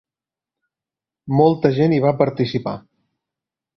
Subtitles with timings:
[1.41, 2.77] Molta gent hi va participar.